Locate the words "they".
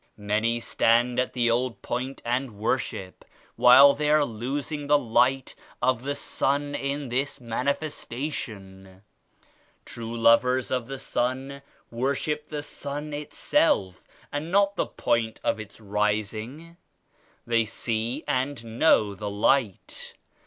3.93-4.09, 17.45-17.65